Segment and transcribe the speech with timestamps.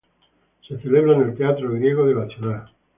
[0.67, 2.65] Se celebra en el Teatro Griego de la Ciudad.